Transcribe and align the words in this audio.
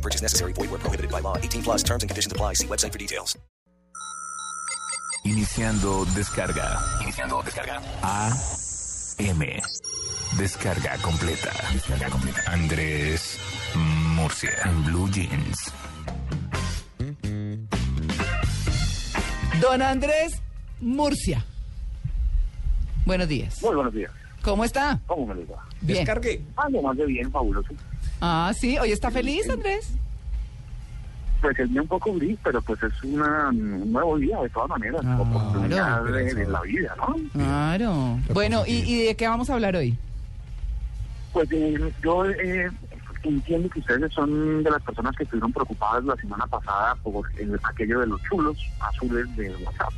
No 0.00 0.02
purchase 0.02 0.22
necessary. 0.22 0.54
Void 0.54 0.70
where 0.70 0.80
prohibited 0.80 1.10
by 1.10 1.20
law. 1.20 1.36
18 1.36 1.62
plus 1.62 1.82
terms 1.82 2.02
and 2.02 2.08
conditions 2.08 2.32
apply. 2.32 2.54
See 2.54 2.66
website 2.66 2.92
for 2.92 2.98
details. 2.98 3.38
Iniciando 5.24 6.06
descarga. 6.14 6.78
Iniciando 7.02 7.42
descarga. 7.42 7.82
A 8.02 8.32
M. 9.18 9.60
Descarga 10.38 10.96
completa. 11.02 11.52
Descarga 11.74 12.08
completa. 12.08 12.40
Andrés 12.46 13.38
Murcia. 14.16 14.56
En 14.64 14.84
Blue 14.84 15.10
Jeans. 15.10 15.70
Don 19.60 19.82
Andrés 19.82 20.40
Murcia. 20.80 21.44
Buenos 23.04 23.28
días. 23.28 23.62
Muy 23.62 23.74
buenos 23.74 23.92
días. 23.92 24.10
¿Cómo 24.40 24.64
está? 24.64 24.98
¿Cómo 25.06 25.26
me 25.26 25.34
les 25.34 25.50
va? 25.50 25.62
Bien. 25.82 25.98
Descargue. 25.98 26.40
Ah, 26.56 26.70
lo 26.70 26.80
más 26.80 26.96
de 26.96 27.04
bien, 27.04 27.30
fabuloso. 27.30 27.74
Ah, 28.20 28.52
sí. 28.56 28.76
¿Hoy 28.78 28.92
está 28.92 29.10
feliz, 29.10 29.48
Andrés? 29.48 29.92
Pues 31.40 31.58
el 31.58 31.70
día 31.70 31.80
un 31.80 31.88
poco 31.88 32.12
gris, 32.14 32.38
pero 32.44 32.60
pues 32.60 32.82
es 32.82 33.02
una, 33.02 33.48
un 33.48 33.90
nuevo 33.92 34.18
día 34.18 34.38
de 34.42 34.48
todas 34.50 34.68
maneras. 34.68 35.00
Ah, 35.06 35.18
oportunidad 35.20 36.02
claro. 36.02 36.04
de, 36.12 36.34
de 36.34 36.46
la 36.46 36.60
vida, 36.60 36.94
¿no? 36.98 37.16
Claro. 37.32 38.18
Bueno, 38.34 38.62
¿y, 38.66 38.72
y 38.80 39.04
de 39.06 39.16
qué 39.16 39.26
vamos 39.26 39.48
a 39.48 39.54
hablar 39.54 39.74
hoy? 39.74 39.96
Pues 41.32 41.48
eh, 41.52 41.92
yo 42.02 42.26
eh, 42.26 42.68
entiendo 43.22 43.70
que 43.70 43.78
ustedes 43.80 44.12
son 44.12 44.62
de 44.62 44.70
las 44.70 44.82
personas 44.82 45.16
que 45.16 45.22
estuvieron 45.22 45.50
preocupadas 45.52 46.04
la 46.04 46.16
semana 46.16 46.46
pasada 46.46 46.94
por 46.96 47.24
el- 47.38 47.58
aquello 47.62 48.00
de 48.00 48.06
los 48.08 48.20
chulos 48.24 48.58
azules 48.80 49.34
de 49.36 49.48
WhatsApp. 49.64 49.92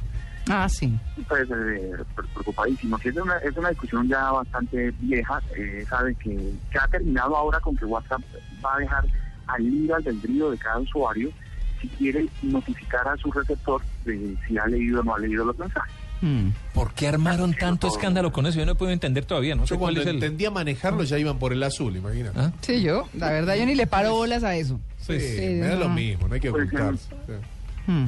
Ah, 0.49 0.69
sí. 0.69 0.93
Pues 1.29 1.49
eh, 1.51 1.93
pre- 2.15 2.27
preocupadísimos. 2.35 3.05
Y 3.05 3.09
Es 3.11 3.17
una, 3.17 3.37
es 3.39 3.57
una 3.57 3.69
discusión 3.71 4.09
ya 4.09 4.31
bastante 4.33 4.93
vieja, 5.01 5.41
eh, 5.57 5.85
sabe 5.89 6.15
que, 6.17 6.37
que 6.71 6.79
ha 6.79 6.87
terminado 6.89 7.37
ahora 7.37 7.61
con 7.61 7.77
que 7.77 7.85
WhatsApp 7.85 8.21
va 8.65 8.75
a 8.77 8.79
dejar 8.79 9.05
al 9.47 9.63
libre 9.65 9.95
albedrío 9.95 10.51
de 10.51 10.59
cada 10.59 10.79
usuario 10.79 11.31
si 11.81 11.89
quiere 11.89 12.27
notificar 12.43 13.07
a 13.09 13.17
su 13.17 13.31
receptor 13.33 13.83
de 14.05 14.37
si 14.47 14.57
ha 14.59 14.67
leído 14.67 15.01
o 15.01 15.03
no 15.05 15.15
ha 15.15 15.19
leído 15.19 15.45
los 15.45 15.59
mensajes. 15.59 15.93
Hmm. 16.21 16.51
¿Por 16.73 16.95
qué 16.95 17.09
armaron 17.09 17.53
tanto 17.53 17.89
escándalo 17.89 18.31
con 18.33 18.47
eso? 18.47 18.59
Yo 18.61 18.67
no 18.67 18.77
puedo 18.77 18.93
entender 18.93 19.25
todavía. 19.25 19.57
No 19.57 19.67
sé 19.67 19.75
Yo 19.75 19.81
cuál 19.81 19.95
cuando 19.95 20.01
es 20.03 20.07
el. 20.07 20.15
entendía 20.23 20.53
manejarlo 20.53 21.03
ya 21.03 21.19
iban 21.19 21.39
por 21.41 21.53
el 21.53 21.61
azul, 21.65 21.97
imagínate. 21.97 22.39
¿Ah? 22.39 22.53
Sí, 22.61 22.81
yo. 22.83 23.09
La 23.15 23.31
verdad, 23.31 23.57
yo 23.57 23.67
ni 23.67 23.75
le 23.75 23.89
paro 23.89 24.13
bolas 24.13 24.45
a 24.45 24.55
eso. 24.55 24.79
Sí, 24.99 25.19
Sí, 25.19 25.41
me 25.41 25.67
da 25.67 25.75
no. 25.75 25.81
lo 25.81 25.89
mismo, 25.89 26.29
no 26.29 26.35
hay 26.35 26.41
que 26.41 26.51
Pues, 26.53 26.67
ocultarse. 26.69 27.09
Sí. 27.27 27.33
Hmm. 27.89 28.07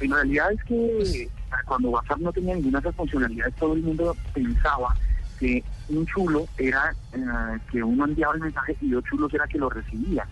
En 0.00 0.10
realidad 0.10 0.52
es 0.52 0.64
que 0.64 1.28
cuando 1.64 1.90
WhatsApp 1.90 2.18
no 2.18 2.32
tenía 2.32 2.54
ninguna 2.54 2.80
de 2.80 2.88
esas 2.88 2.96
funcionalidades, 2.96 3.54
todo 3.56 3.74
el 3.74 3.82
mundo 3.82 4.16
pensaba 4.32 4.94
que 5.38 5.64
un 5.88 6.06
chulo 6.06 6.46
era 6.56 6.94
eh, 7.12 7.58
que 7.70 7.82
uno 7.82 8.04
enviaba 8.04 8.34
el 8.34 8.40
mensaje 8.40 8.76
y 8.80 8.90
dos 8.90 9.04
chulos 9.04 9.32
era 9.34 9.46
que 9.46 9.58
lo 9.58 9.68
recibía. 9.68 10.26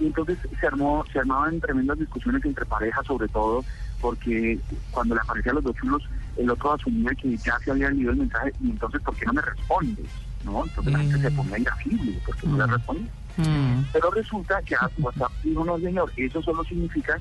Y 0.00 0.06
entonces 0.06 0.38
se 0.60 0.66
armó, 0.66 1.04
se 1.12 1.18
armaban 1.18 1.58
tremendas 1.60 1.98
discusiones 1.98 2.44
entre 2.44 2.64
parejas, 2.66 3.04
sobre 3.06 3.28
todo 3.28 3.64
porque 4.00 4.58
cuando 4.92 5.14
le 5.16 5.20
aparecían 5.20 5.56
los 5.56 5.64
dos 5.64 5.74
chulos, 5.76 6.02
el 6.36 6.48
otro 6.50 6.72
asumía 6.72 7.10
que 7.20 7.36
ya 7.38 7.58
se 7.64 7.70
había 7.72 7.90
leído 7.90 8.12
el 8.12 8.18
mensaje 8.18 8.52
y 8.60 8.70
entonces, 8.70 9.02
¿por 9.02 9.16
qué 9.16 9.26
no 9.26 9.32
me 9.32 9.42
respondes? 9.42 10.06
¿No? 10.44 10.62
Entonces 10.64 10.92
la 10.92 10.98
gente 11.00 11.20
se 11.20 11.30
ponía 11.32 11.58
irascible 11.58 12.12
porque 12.24 12.46
no 12.46 12.58
le 12.58 12.66
Mm. 12.66 12.70
respondía. 12.70 13.10
Hmm. 13.38 13.82
Pero 13.92 14.10
resulta 14.10 14.60
que 14.62 14.74
WhatsApp 14.98 15.32
dijo, 15.42 15.64
no, 15.64 15.78
señor, 15.80 16.12
eso 16.16 16.42
solo 16.42 16.64
significa 16.64 17.18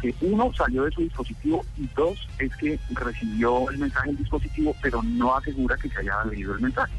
que 0.00 0.14
uno 0.20 0.50
salió 0.56 0.84
de 0.84 0.90
su 0.92 1.00
dispositivo 1.02 1.64
y 1.76 1.88
dos 1.96 2.18
es 2.38 2.54
que 2.56 2.78
recibió 2.90 3.68
el 3.70 3.78
mensaje 3.78 4.10
en 4.10 4.16
el 4.16 4.22
dispositivo, 4.22 4.74
pero 4.82 5.02
no 5.02 5.36
asegura 5.36 5.76
que 5.76 5.88
se 5.88 5.98
haya 5.98 6.24
leído 6.24 6.54
el 6.54 6.60
mensaje. 6.60 6.92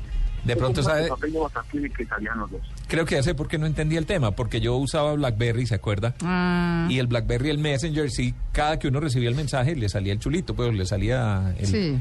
De 0.44 0.56
pronto, 0.56 0.82
¿sabe? 0.82 1.09
Que 1.22 1.28
los 1.30 2.52
dos. 2.52 2.62
Creo 2.88 3.06
que 3.06 3.16
ya 3.16 3.24
sé 3.24 3.36
por 3.36 3.50
qué 3.50 3.58
no 3.58 3.66
entendía 3.66 4.00
el 4.00 4.06
tema. 4.06 4.32
Porque 4.32 4.62
yo 4.62 4.76
usaba 4.78 5.14
Blackberry, 5.14 5.66
¿se 5.68 5.76
acuerda? 5.76 6.16
Ah, 6.24 6.88
Y 6.90 6.98
el 7.00 7.08
Blackberry, 7.08 7.50
el 7.50 7.58
Messenger, 7.58 8.09
sí, 8.09 8.34
cada 8.54 8.80
que 8.80 8.88
uno 8.88 9.02
recibía 9.02 9.28
el 9.30 9.36
mensaje 9.36 9.76
le 9.76 9.90
salía 9.90 10.14
el 10.14 10.20
chulito, 10.20 10.56
pues 10.56 10.74
le 10.74 10.86
salía. 10.86 11.54
El, 11.59 11.66
sí. 11.68 12.00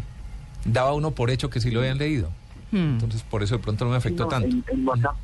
Daba 0.65 0.95
uno 0.95 1.11
por 1.11 1.31
hecho 1.31 1.51
que 1.51 1.61
sí 1.61 1.71
lo 1.73 1.81
habían 1.81 1.99
leído. 1.99 2.31
Hmm. 2.71 2.93
Entonces, 2.95 3.23
por 3.25 3.43
eso 3.43 3.57
de 3.57 3.63
pronto 3.63 3.85
no 3.85 3.91
me 3.91 3.97
afectó 3.97 4.25
No, 4.25 4.29
tanto. 4.29 4.49
En, 4.49 4.65
en 4.69 4.87
WhatsApp, 4.87 5.17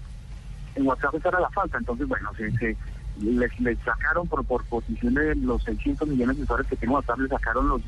en 0.74 0.86
WhatsApp 0.86 1.14
esa 1.14 1.28
era 1.28 1.40
la 1.40 1.50
falta, 1.50 1.78
entonces 1.78 2.08
bueno, 2.08 2.30
se, 2.36 2.50
se- 2.58 2.76
les, 3.20 3.60
les 3.60 3.78
sacaron 3.80 4.26
por, 4.28 4.44
por 4.44 4.64
posición 4.64 5.14
de 5.14 5.34
los 5.36 5.62
600 5.64 6.08
millones 6.08 6.36
de 6.36 6.42
usuarios 6.42 6.68
que 6.68 6.76
tiene 6.76 6.94
WhatsApp, 6.94 7.18
le 7.18 7.28
sacaron 7.28 7.68
los 7.68 7.82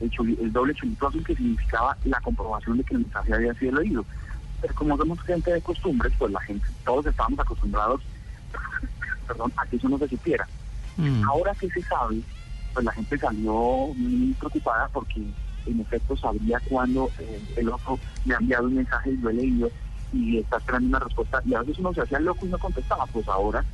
el, 0.00 0.10
chuli- 0.10 0.38
el 0.40 0.50
doble 0.52 0.74
chulito 0.74 1.08
azul 1.08 1.24
que 1.24 1.34
significaba 1.36 1.96
la 2.04 2.20
comprobación 2.20 2.78
de 2.78 2.84
que 2.84 2.94
el 2.94 3.00
mensaje 3.00 3.34
había 3.34 3.52
sido 3.54 3.80
leído. 3.80 4.04
Pero 4.62 4.74
como 4.74 4.96
somos 4.96 5.20
gente 5.22 5.52
de 5.52 5.60
costumbres, 5.60 6.12
pues 6.18 6.32
la 6.32 6.40
gente, 6.40 6.66
todos 6.84 7.04
estábamos 7.06 7.38
acostumbrados 7.40 8.00
perdón, 9.26 9.52
a 9.56 9.66
que 9.66 9.76
eso 9.76 9.88
no 9.88 9.98
se 9.98 10.08
supiera. 10.08 10.46
Hmm. 10.96 11.22
Ahora 11.24 11.54
que 11.54 11.68
se 11.70 11.82
sabe, 11.82 12.20
pues 12.72 12.84
la 12.84 12.92
gente 12.92 13.18
salió 13.18 13.52
muy 13.94 14.32
preocupada 14.34 14.88
porque 14.92 15.20
en 15.66 15.80
efecto 15.80 16.16
sabría 16.16 16.58
cuándo 16.60 17.10
eh, 17.18 17.40
el 17.56 17.68
otro 17.68 17.98
le 18.24 18.34
ha 18.34 18.38
enviado 18.38 18.64
un 18.66 18.74
mensaje 18.76 19.10
y 19.12 19.16
lo 19.18 19.30
he 19.30 19.34
leído 19.34 19.70
y 20.12 20.38
está 20.38 20.56
esperando 20.56 20.88
una 20.88 20.98
respuesta 20.98 21.40
y 21.44 21.54
a 21.54 21.60
veces 21.60 21.78
uno 21.78 21.94
se 21.94 22.00
hacía 22.00 22.18
loco 22.20 22.44
y 22.46 22.48
no 22.48 22.58
contestaba, 22.58 23.06
pues 23.06 23.28
ahora 23.28 23.64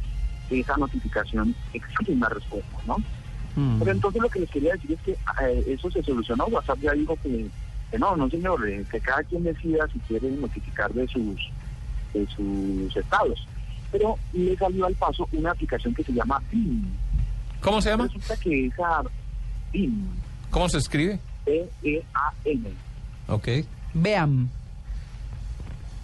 esa 0.51 0.77
notificación 0.77 1.55
exige 1.73 2.13
una 2.13 2.29
respuesta, 2.29 2.79
¿no? 2.87 2.97
Hmm. 3.57 3.79
Pero 3.79 3.93
entonces 3.93 4.23
lo 4.23 4.29
que 4.29 4.41
les 4.41 4.51
quería 4.51 4.75
decir 4.75 4.93
es 4.93 5.01
que 5.01 5.13
eh, 5.13 5.65
eso 5.67 5.91
se 5.91 6.03
solucionó, 6.03 6.45
WhatsApp 6.47 6.79
ya 6.81 6.93
dijo 6.93 7.17
que, 7.23 7.47
que 7.91 7.99
no, 7.99 8.17
no 8.17 8.29
señor, 8.29 8.69
eh, 8.69 8.85
que 8.91 9.01
cada 9.01 9.23
quien 9.25 9.45
decida 9.45 9.87
si 9.93 9.99
quiere 10.01 10.31
notificar 10.31 10.93
de 10.93 11.07
sus, 11.09 11.51
de 12.13 12.27
sus 12.37 12.97
estados. 12.97 13.47
Pero 13.93 14.17
le 14.33 14.57
salió 14.57 14.87
al 14.87 14.95
paso 14.95 15.29
una 15.33 15.53
aplicación 15.53 15.95
que 15.95 16.05
se 16.05 16.13
llama 16.13 16.41
BIM. 16.51 16.85
¿Cómo 17.61 17.81
se 17.81 17.91
llama? 17.91 18.05
Resulta 18.05 18.37
que 18.37 18.67
esa 18.67 19.03
BIM, 19.73 20.07
¿Cómo 20.51 20.69
se 20.69 20.79
escribe? 20.79 21.19
B-E-A-M, 21.47 22.71
Ok. 23.29 23.49
Vean. 23.95 24.49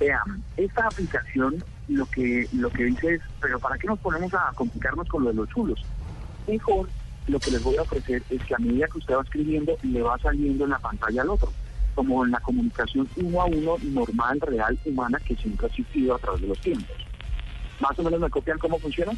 vean, 0.01 0.43
esta 0.57 0.87
aplicación 0.87 1.63
lo 1.89 2.07
que 2.07 2.49
lo 2.53 2.71
que 2.71 2.85
dice 2.85 3.15
es, 3.15 3.21
pero 3.41 3.59
¿para 3.59 3.77
qué 3.79 3.87
nos 3.87 3.99
ponemos 3.99 4.33
a 4.35 4.53
complicarnos 4.55 5.09
con 5.09 5.25
lo 5.25 5.31
de 5.31 5.37
los 5.37 5.49
chulos? 5.49 5.81
Mejor 6.47 6.89
lo 7.27 7.39
que 7.39 7.51
les 7.51 7.63
voy 7.63 7.77
a 7.77 7.83
ofrecer 7.83 8.23
es 8.31 8.43
que 8.45 8.55
a 8.55 8.59
medida 8.59 8.87
que 8.89 8.99
usted 8.99 9.15
va 9.15 9.23
escribiendo, 9.23 9.77
le 9.83 10.03
va 10.03 10.19
saliendo 10.19 10.65
en 10.65 10.71
la 10.71 10.79
pantalla 10.79 11.23
al 11.23 11.31
otro, 11.31 11.53
como 11.95 12.25
en 12.25 12.33
la 12.33 12.41
comunicación 12.41 13.09
uno 13.17 13.43
a 13.43 13.45
uno 13.47 13.77
normal, 13.83 14.41
real, 14.41 14.79
humana, 14.85 15.19
que 15.25 15.37
siempre 15.37 15.67
ha 15.67 15.69
existido 15.69 16.15
a 16.15 16.19
través 16.19 16.41
de 16.41 16.49
los 16.49 16.59
tiempos. 16.61 16.97
Más 17.81 17.99
o 17.99 18.03
menos 18.03 18.21
me 18.21 18.31
copian 18.31 18.59
cómo 18.59 18.79
funciona. 18.79 19.13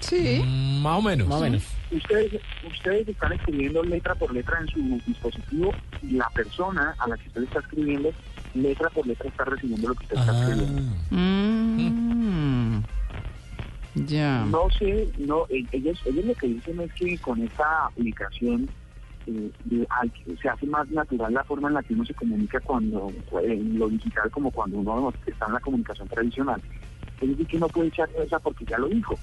Sí. 0.00 0.42
Mm, 0.44 0.82
más 0.82 0.98
o 0.98 1.02
menos. 1.02 1.28
Más 1.28 1.38
o 1.38 1.40
menos. 1.42 1.62
Ustedes, 1.90 2.40
ustedes 2.62 3.06
están 3.08 3.32
escribiendo 3.32 3.82
letra 3.84 4.14
por 4.14 4.32
letra 4.34 4.58
en 4.60 4.68
su 4.68 5.00
dispositivo 5.06 5.76
y 6.02 6.10
la 6.16 6.28
persona 6.34 6.94
a 6.98 7.08
la 7.08 7.16
que 7.16 7.28
usted 7.28 7.40
le 7.42 7.46
está 7.46 7.60
escribiendo, 7.60 8.12
letra 8.54 8.90
por 8.90 9.06
letra, 9.06 9.28
está 9.28 9.44
recibiendo 9.44 9.88
lo 9.88 9.94
que 9.94 10.04
usted 10.04 10.16
está 10.18 10.32
Ah. 10.32 10.40
escribiendo. 10.42 10.82
Mm. 11.10 12.80
Ya. 14.06 14.44
No 14.44 14.68
sé, 14.70 15.08
no, 15.16 15.46
eh, 15.48 15.64
ellos, 15.72 16.02
ellos 16.04 16.24
lo 16.26 16.34
que 16.34 16.48
dicen 16.48 16.80
es 16.80 16.92
que 16.92 17.18
con 17.18 17.40
esta 17.42 17.86
aplicación 17.86 18.68
eh, 19.28 19.50
de- 19.64 19.86
al- 19.90 20.12
se 20.40 20.48
hace 20.48 20.66
más 20.66 20.88
natural 20.90 21.34
la 21.34 21.42
forma 21.42 21.66
en 21.66 21.74
la 21.74 21.82
que 21.82 21.94
uno 21.94 22.04
se 22.04 22.14
comunica 22.14 22.60
cuando 22.60 23.12
en 23.42 23.76
lo 23.76 23.88
digital 23.88 24.30
como 24.30 24.52
cuando 24.52 24.78
uno 24.78 25.12
está 25.26 25.46
en 25.46 25.54
la 25.54 25.58
comunicación 25.60 26.06
tradicional. 26.08 26.62
Es 27.20 27.30
decir, 27.30 27.46
que 27.48 27.58
no 27.58 27.68
puede 27.68 27.88
echar 27.88 28.08
esa 28.24 28.38
porque 28.38 28.64
ya 28.66 28.78
lo 28.78 28.86
dijo. 28.88 29.18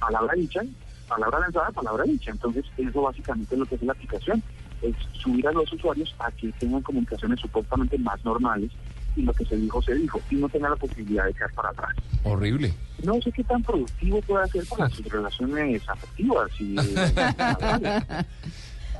Palabra 0.00 0.34
dicha, 0.34 0.62
palabra 1.10 1.40
lanzada, 1.40 1.70
palabra 1.72 2.04
dicha. 2.04 2.30
Entonces, 2.30 2.64
eso 2.78 3.02
básicamente 3.02 3.54
es 3.54 3.58
lo 3.58 3.66
que 3.66 3.74
hace 3.74 3.84
la 3.84 3.92
aplicación. 3.92 4.42
Es 4.80 4.94
subir 5.12 5.46
a 5.46 5.52
los 5.52 5.70
usuarios 5.72 6.14
a 6.20 6.30
que 6.30 6.50
tengan 6.52 6.82
comunicaciones 6.82 7.40
supuestamente 7.40 7.98
más 7.98 8.24
normales 8.24 8.70
y 9.16 9.22
lo 9.22 9.32
que 9.32 9.44
se 9.44 9.56
dijo, 9.56 9.82
se 9.82 9.94
dijo, 9.94 10.20
y 10.30 10.36
no 10.36 10.48
tenga 10.48 10.70
la 10.70 10.76
posibilidad 10.76 11.24
de 11.24 11.30
echar 11.30 11.52
para 11.52 11.70
atrás 11.70 11.90
Horrible. 12.22 12.72
no 13.02 13.20
sé 13.20 13.32
qué 13.32 13.42
tan 13.42 13.60
productivo 13.60 14.22
puede 14.22 14.46
ser 14.48 14.64
para 14.66 14.88
sus 14.88 15.04
relaciones 15.06 15.82
afectivas 15.88 16.48
y 16.60 16.76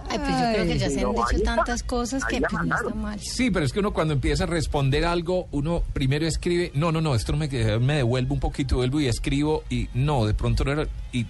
Ay, 0.08 0.18
pues 0.18 0.30
yo 0.30 0.52
creo 0.52 0.66
que 0.66 0.78
ya 0.78 0.90
se 0.90 1.00
han 1.00 1.12
dicho 1.12 1.44
tantas 1.44 1.82
cosas 1.84 2.24
que 2.24 2.40
pues, 2.40 2.52
no 2.52 2.74
está 2.74 2.94
mal. 2.94 3.20
Sí, 3.20 3.50
pero 3.50 3.64
es 3.64 3.72
que 3.72 3.78
uno 3.78 3.92
cuando 3.92 4.14
empieza 4.14 4.44
a 4.44 4.46
responder 4.46 5.04
algo, 5.04 5.46
uno 5.52 5.84
primero 5.92 6.26
escribe, 6.26 6.72
no, 6.74 6.90
no, 6.90 7.00
no, 7.00 7.14
esto 7.14 7.32
no 7.32 7.38
me, 7.38 7.48
queda, 7.48 7.78
me 7.78 7.96
devuelvo 7.96 8.34
un 8.34 8.40
poquito, 8.40 8.76
vuelvo 8.76 9.00
y 9.00 9.06
escribo, 9.06 9.62
y 9.70 9.88
no, 9.94 10.26
de 10.26 10.34
pronto 10.34 10.64
no 10.64 10.72
era, 10.72 10.88
y 11.12 11.26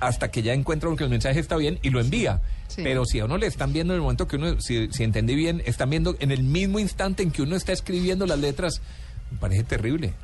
hasta 0.00 0.30
que 0.30 0.42
ya 0.42 0.52
encuentra 0.52 0.94
que 0.96 1.04
el 1.04 1.10
mensaje 1.10 1.40
está 1.40 1.56
bien 1.56 1.78
y 1.82 1.90
lo 1.90 2.00
envía. 2.00 2.40
Sí. 2.68 2.82
Pero 2.82 3.04
si 3.04 3.20
a 3.20 3.24
uno 3.24 3.38
le 3.38 3.46
están 3.46 3.72
viendo 3.72 3.94
en 3.94 3.98
el 3.98 4.02
momento 4.02 4.26
que 4.28 4.36
uno, 4.36 4.60
si, 4.60 4.88
si 4.92 5.04
entendí 5.04 5.34
bien, 5.34 5.62
están 5.66 5.90
viendo 5.90 6.16
en 6.20 6.30
el 6.30 6.42
mismo 6.42 6.78
instante 6.78 7.22
en 7.22 7.30
que 7.30 7.42
uno 7.42 7.56
está 7.56 7.72
escribiendo 7.72 8.26
las 8.26 8.38
letras, 8.38 8.80
me 9.30 9.38
parece 9.38 9.64
terrible. 9.64 10.14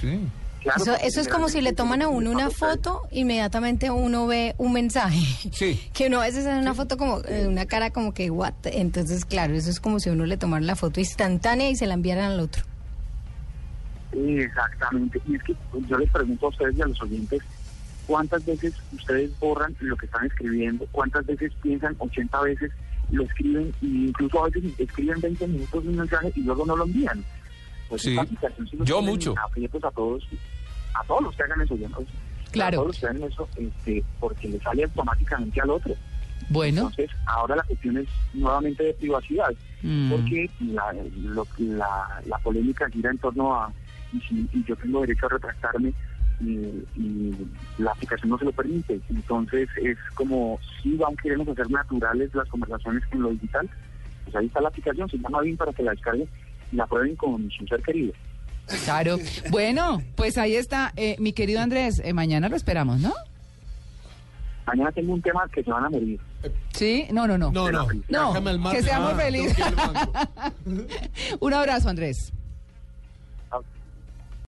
Sí. 0.00 0.20
Claro, 0.62 0.80
Eso, 0.80 0.94
eso 1.02 1.20
es 1.20 1.26
como 1.26 1.48
si 1.48 1.60
le 1.60 1.72
toman 1.72 2.02
a 2.02 2.08
uno 2.08 2.30
una 2.30 2.48
foto, 2.48 3.02
inmediatamente 3.10 3.90
uno 3.90 4.28
ve 4.28 4.54
un 4.58 4.72
mensaje. 4.72 5.20
Sí. 5.52 5.80
Que 5.92 6.06
uno 6.06 6.20
a 6.20 6.24
veces 6.24 6.46
hace 6.46 6.58
una 6.58 6.74
foto 6.74 6.96
como, 6.96 7.18
eh, 7.26 7.46
una 7.48 7.66
cara 7.66 7.90
como 7.90 8.14
que, 8.14 8.30
what? 8.30 8.54
Entonces, 8.64 9.24
claro, 9.24 9.54
eso 9.54 9.70
es 9.70 9.80
como 9.80 9.98
si 9.98 10.10
uno 10.10 10.24
le 10.24 10.36
tomara 10.36 10.64
la 10.64 10.76
foto 10.76 11.00
instantánea 11.00 11.68
y 11.68 11.74
se 11.74 11.86
la 11.86 11.94
enviaran 11.94 12.30
al 12.30 12.40
otro. 12.40 12.62
Exactamente. 14.12 15.20
Y 15.26 15.36
es 15.36 15.42
que 15.42 15.56
yo 15.88 15.98
les 15.98 16.10
pregunto 16.10 16.46
a 16.46 16.48
ustedes 16.50 16.76
y 16.76 16.82
a 16.82 16.86
los 16.86 17.02
oyentes, 17.02 17.42
¿cuántas 18.12 18.44
veces 18.44 18.74
ustedes 18.92 19.30
borran 19.40 19.74
lo 19.80 19.96
que 19.96 20.04
están 20.04 20.26
escribiendo? 20.26 20.86
¿Cuántas 20.92 21.24
veces 21.24 21.50
piensan 21.62 21.96
80 21.98 22.42
veces, 22.42 22.70
lo 23.10 23.22
escriben 23.22 23.72
e 23.80 23.86
incluso 23.86 24.44
a 24.44 24.50
veces 24.50 24.64
escriben 24.78 25.18
20 25.22 25.46
minutos 25.48 25.82
de 25.82 25.88
un 25.88 25.96
mensaje 25.96 26.30
y 26.36 26.42
luego 26.42 26.66
no 26.66 26.76
lo 26.76 26.84
envían? 26.84 27.24
Pues 27.88 28.02
Sí. 28.02 28.14
nos 28.14 28.86
Yo 28.86 29.00
mucho. 29.00 29.34
a 29.38 29.90
todos, 29.92 30.22
a 30.94 31.02
todos 31.04 31.22
los 31.22 31.34
que 31.36 31.42
hagan 31.42 31.62
eso, 31.62 31.74
no- 31.74 32.04
Claro. 32.50 32.68
A 32.68 32.80
todos 32.82 32.86
los 32.88 32.98
que 32.98 33.06
hagan 33.06 33.22
eso, 33.22 33.48
este, 33.56 34.04
porque 34.20 34.48
le 34.48 34.60
sale 34.60 34.84
automáticamente 34.84 35.58
al 35.62 35.70
otro. 35.70 35.94
Bueno. 36.50 36.80
Entonces, 36.82 37.10
ahora 37.24 37.56
la 37.56 37.62
cuestión 37.62 37.96
es 37.96 38.06
nuevamente 38.34 38.84
de 38.84 38.92
privacidad, 38.92 39.54
Mm. 39.82 40.10
porque 40.10 40.50
la, 40.60 40.92
lo- 41.16 41.46
la, 41.60 42.20
la 42.26 42.38
polémica 42.40 42.90
gira 42.90 43.10
en 43.10 43.16
torno 43.16 43.54
a 43.54 43.72
y, 44.12 44.20
si, 44.20 44.46
y 44.52 44.62
yo 44.68 44.76
tengo 44.76 45.00
derecho 45.00 45.24
a 45.24 45.30
retractarme 45.30 45.94
y, 46.42 46.84
y 47.00 47.34
la 47.78 47.92
aplicación 47.92 48.30
no 48.30 48.38
se 48.38 48.44
lo 48.44 48.52
permite. 48.52 49.00
Entonces, 49.10 49.68
es 49.82 49.96
como 50.14 50.58
si 50.82 51.00
aún 51.02 51.16
queremos 51.16 51.48
hacer 51.48 51.70
naturales 51.70 52.34
las 52.34 52.48
conversaciones 52.48 53.04
con 53.06 53.22
lo 53.22 53.30
digital, 53.30 53.68
pues 54.24 54.36
ahí 54.36 54.46
está 54.46 54.60
la 54.60 54.68
aplicación, 54.68 55.08
se 55.08 55.18
llama 55.18 55.40
BIM 55.40 55.56
para 55.56 55.72
que 55.72 55.82
la 55.82 55.92
descarguen 55.92 56.28
y 56.72 56.76
la 56.76 56.86
prueben 56.86 57.16
con 57.16 57.50
su 57.50 57.66
ser 57.66 57.82
querido. 57.82 58.12
Claro. 58.84 59.16
Bueno, 59.50 60.02
pues 60.16 60.38
ahí 60.38 60.54
está. 60.56 60.92
Eh, 60.96 61.16
mi 61.18 61.32
querido 61.32 61.60
Andrés, 61.60 62.00
eh, 62.04 62.12
mañana 62.12 62.48
lo 62.48 62.56
esperamos, 62.56 63.00
¿no? 63.00 63.12
Mañana 64.66 64.92
tengo 64.92 65.12
un 65.14 65.20
tema 65.20 65.42
que 65.52 65.64
se 65.64 65.70
van 65.70 65.84
a 65.84 65.90
morir. 65.90 66.20
Sí, 66.72 67.06
no, 67.12 67.26
no, 67.26 67.36
no. 67.36 67.50
No, 67.50 67.70
no. 67.72 67.86
No, 68.08 68.40
mar- 68.58 68.74
que 68.76 68.82
seamos 68.82 69.12
Ah, 69.14 69.16
felices. 69.16 69.56
Un 71.40 71.52
abrazo, 71.54 71.88
Andrés. 71.88 72.32